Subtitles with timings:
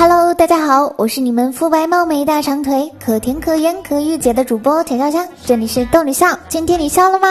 [0.00, 7.28] Hello，大家好，我是你们肤白貌美大长腿可甜可盐可御姐的主播田笑香，这里是逗你笑，今天你笑了吗？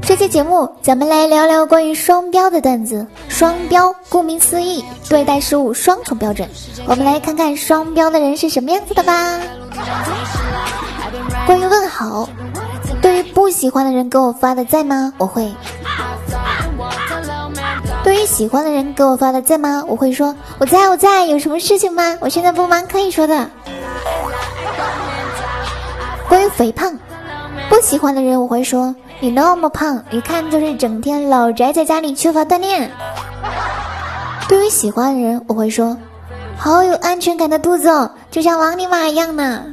[0.00, 3.04] 这期节目咱们来聊聊关于双标的段子。
[3.28, 6.48] 双标，顾名思义，对待事物双重标准。
[6.86, 9.40] 我们来看看双标的人是什么样子的吧。
[11.48, 12.28] 关于问好，
[13.02, 15.12] 对于不喜欢的人给我发的在吗？
[15.18, 15.52] 我会。
[18.28, 19.82] 喜欢的人给我发的在吗？
[19.88, 22.16] 我会说我在我在，有什么事情吗？
[22.20, 23.48] 我现在不忙，可以说的。
[26.28, 26.92] 关于肥胖，
[27.70, 32.90] 不喜欢的人我会说你那么胖，一看就是整天老宅在家里，缺乏锻炼。
[34.46, 35.96] 对于喜欢的人我会说
[36.56, 39.64] 好有安全感的肚子哦，就像王尼玛一样呢。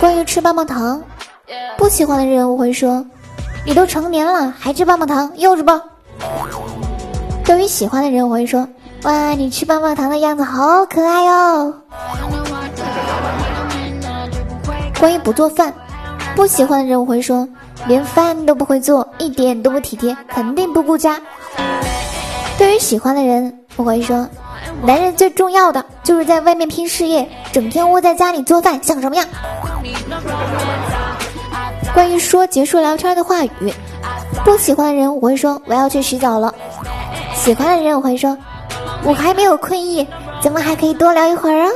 [0.00, 1.00] 关于吃棒棒糖，
[1.76, 3.04] 不喜欢的人我会说
[3.64, 5.91] 你都成年了还吃棒棒糖，幼稚不？
[7.52, 8.66] 对于喜欢的人，我会说
[9.04, 11.74] ：“哇，你吃棒棒糖的样子好可爱哦。”
[14.98, 15.74] 关于不做饭，
[16.34, 17.46] 不喜欢的人我会说
[17.86, 21.20] ：“连饭都不会做，一点都不体贴，肯定不顾家。”
[22.56, 24.26] 对于喜欢的人，我会说
[24.82, 29.26] ：“男人最重要的就是在外面拼事业，整天窝在家里做饭像什么样？”
[31.92, 33.50] 关于说结束聊天的话语。
[34.42, 36.52] 不喜欢的人，我会说我要去洗澡了；
[37.42, 38.38] 喜欢的人，我会说
[39.02, 40.06] 我还没有困意，
[40.40, 41.68] 咱们还可以多聊一会儿啊。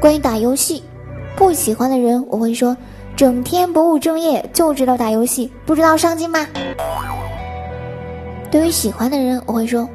[0.00, 0.80] 关于打游戏，
[1.34, 2.76] 不喜欢的人，我会说
[3.16, 6.46] 整天不务正业，就知道打游戏，不知道上进吗？
[8.48, 9.88] 对于喜欢的人，我会说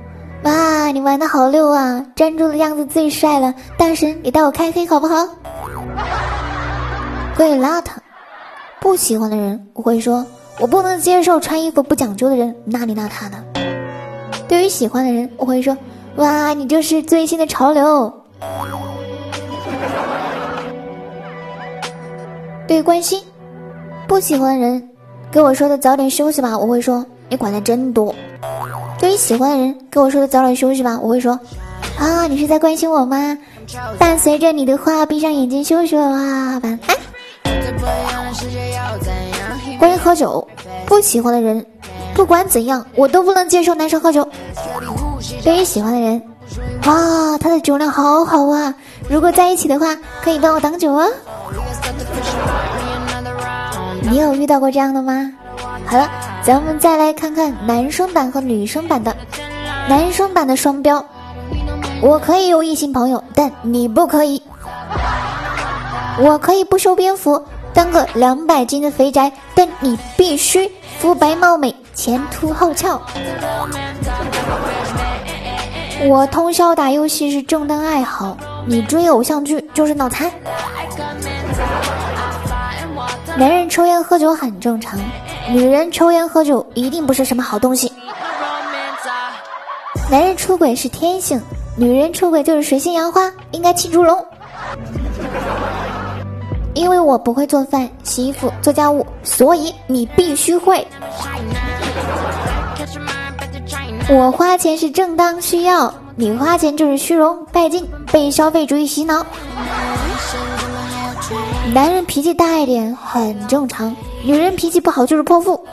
[0.43, 5.25] 哇，你玩的好溜啊，站住的样子最帅了，大神，你带我开黑好不好？
[7.37, 7.91] 关于邋遢。
[8.81, 10.25] 不喜欢的人，我会说，
[10.59, 13.41] 我不能接受穿衣服不讲究的人，邋里邋遢的。
[14.45, 15.77] 对于喜欢的人，我会说，
[16.17, 18.13] 哇，你就是最新的潮流。
[22.67, 23.21] 对于关心，
[24.05, 24.89] 不喜欢的人，
[25.31, 28.13] 给我说的早点休息吧，我会说，你管的真多。
[28.99, 31.39] 对于喜欢的人，给我说的早点休息吧，我会说，
[31.97, 33.37] 啊，你是在关心我吗？
[33.97, 36.79] 伴随着你的话，闭上眼睛休息吧，晚安。
[39.79, 40.45] 关于喝酒，
[40.89, 41.63] 不喜欢的人，
[42.15, 44.27] 不管怎样，我都不能接受男生喝酒。
[45.43, 46.19] 对于喜欢的人，
[46.87, 48.73] 哇，他的酒量好好啊！
[49.07, 51.05] 如果在一起的话，可以帮我挡酒啊。
[54.01, 55.31] 你有遇到过这样的吗？
[55.85, 56.09] 好了，
[56.43, 59.15] 咱们再来看看男生版和女生版的。
[59.87, 61.05] 男生版的双标，
[62.01, 64.41] 我可以有异性朋友，但你不可以。
[66.19, 67.39] 我可以不修边幅。
[67.79, 73.01] 当个两百斤的肥宅，但你必须肤白貌美、前凸后翘。
[76.01, 78.35] 我通宵打游戏是正当爱好，
[78.65, 80.29] 你追偶像剧就是脑残。
[83.37, 84.99] 男人抽烟喝酒很正常，
[85.47, 87.89] 女人抽烟喝酒一定不是什么好东西。
[90.11, 91.41] 男人出轨是天性，
[91.77, 94.25] 女人出轨就是水性杨花，应该气猪笼。
[96.73, 100.85] 因为我不会做饭、洗衣服、做家务，所以你必须会。
[104.09, 109.25] 我花钱是正当需要，你花钱就是虚荣、拜金、被消费主义洗脑。
[111.73, 115.63] 男人脾气大一点很正常，女人脾气不好就是泼妇。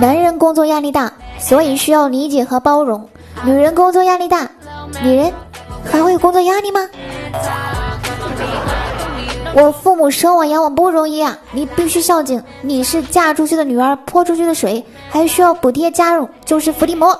[0.00, 3.00] 男人工作压力大，所以需要理解和包容；
[3.44, 4.48] 女人工作压力大，
[5.02, 5.32] 女人
[5.84, 6.80] 还会有工作压力吗？
[9.52, 12.42] 我父母生我养我不容易啊，你必须孝敬。
[12.62, 17.18] 你是嫁出去的女儿，泼出去的水，还需要补贴家用，就是伏地魔。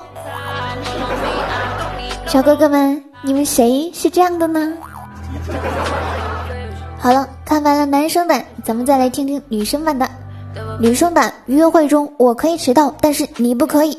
[2.25, 4.71] 小哥哥们，你们谁是这样的呢？
[6.97, 10.09] 好了，看完了男生版，咱们再来听听女生版的。
[10.79, 13.97] 女生版约会中，我可以迟到，但是你不可以。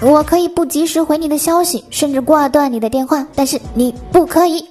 [0.00, 4.64] 我可以不及时回你的消息，甚至挂断你的电话，但是你不可以。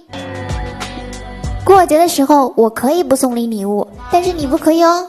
[1.68, 5.06] 过节的时候，我可以不送你礼物，但是你不可以哦。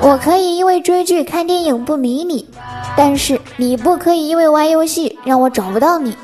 [0.00, 2.48] 我可以因为追剧、看电影不理你，
[2.96, 6.16] 但是你不可以因为玩游戏让我找不到你。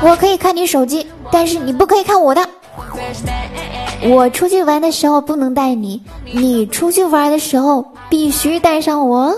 [0.00, 2.48] 我可以看你手机，但是你不可以看我的。
[4.04, 6.00] 我出去玩的时候不能带你，
[6.32, 9.34] 你出去玩的时候必须带上我。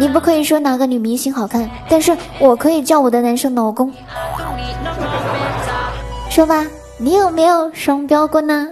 [0.00, 3.92] 你不可以说哪个女明星好看，但是我可以叫我的男生老公。
[6.30, 6.66] 说吧，
[6.96, 8.66] 你有没有双标过呢？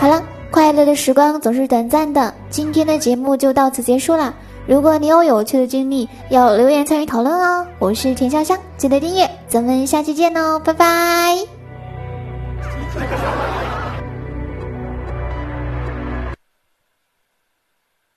[0.00, 0.20] 好了，
[0.50, 4.34] 快乐的时光总是短暂的，今天的节目就到此结束了。
[4.66, 7.64] 如果你有有趣的经历，要留言参与讨论哦。
[7.78, 11.36] 我是田香香，记得订阅，咱们下期见哦，拜拜。